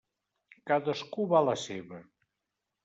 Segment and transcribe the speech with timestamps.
[0.71, 2.03] Cadascú va a la seva.